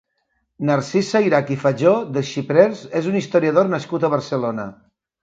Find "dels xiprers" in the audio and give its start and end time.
2.15-2.81